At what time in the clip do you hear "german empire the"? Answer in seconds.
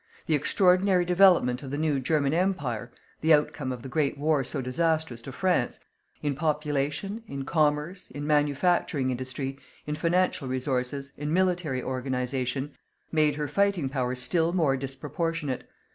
1.99-3.35